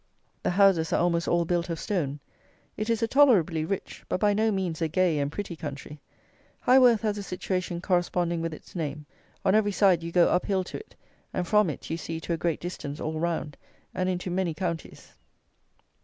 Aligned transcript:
The 0.41 0.49
houses 0.49 0.91
are 0.91 0.99
almost 0.99 1.27
all 1.27 1.45
built 1.45 1.69
of 1.69 1.79
stone. 1.79 2.19
It 2.75 2.89
is 2.89 3.03
a 3.03 3.07
tolerably 3.07 3.63
rich, 3.63 4.03
but 4.09 4.19
by 4.19 4.33
no 4.33 4.51
means 4.51 4.81
a 4.81 4.87
gay 4.87 5.19
and 5.19 5.31
pretty 5.31 5.55
country. 5.55 6.01
Highworth 6.65 7.01
has 7.01 7.19
a 7.19 7.21
situation 7.21 7.81
corresponding 7.81 8.41
with 8.41 8.51
its 8.51 8.75
name. 8.75 9.05
On 9.45 9.53
every 9.53 9.71
side 9.71 10.01
you 10.01 10.11
go 10.11 10.29
up 10.29 10.47
hill 10.47 10.63
to 10.63 10.77
it, 10.77 10.95
and 11.35 11.47
from 11.47 11.69
it 11.69 11.91
you 11.91 11.97
see 11.97 12.19
to 12.21 12.33
a 12.33 12.37
great 12.37 12.59
distance 12.59 12.99
all 12.99 13.19
round 13.19 13.57
and 13.93 14.09
into 14.09 14.31
many 14.31 14.55
counties. 14.55 15.13